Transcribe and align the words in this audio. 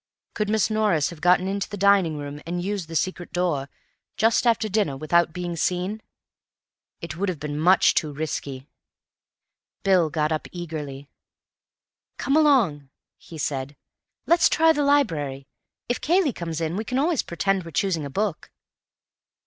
Could 0.33 0.49
Miss 0.49 0.71
Norris 0.71 1.11
have 1.11 1.21
got 1.21 1.39
into 1.41 1.69
the 1.69 1.77
dining 1.77 2.17
room 2.17 2.41
and 2.47 2.63
used 2.63 2.87
the 2.87 2.95
secret 2.95 3.31
door 3.31 3.69
just 4.17 4.47
after 4.47 4.67
dinner 4.67 4.97
without 4.97 5.31
being 5.31 5.55
seen? 5.55 6.01
It 7.01 7.15
would 7.17 7.29
have 7.29 7.39
been 7.39 7.59
much 7.59 7.93
too 7.93 8.11
risky." 8.11 8.67
Bill 9.83 10.09
got 10.09 10.31
up 10.31 10.47
eagerly. 10.51 11.07
"Come 12.17 12.35
along," 12.35 12.89
he 13.19 13.37
said, 13.37 13.75
"let's 14.25 14.49
try 14.49 14.73
the 14.73 14.81
library. 14.83 15.45
If 15.87 16.01
Cayley 16.01 16.33
comes 16.33 16.59
in, 16.61 16.77
we 16.77 16.83
can 16.83 16.97
always 16.97 17.21
pretend 17.21 17.61
we're 17.63 17.69
choosing 17.69 18.03
a 18.03 18.09
book." 18.09 18.49